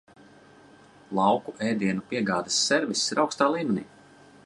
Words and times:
Lauku 1.19 1.55
ēdienu 1.67 2.07
piegādes 2.15 2.59
serviss 2.71 3.15
ir 3.15 3.23
augstā 3.25 3.55
līmenī. 3.59 3.87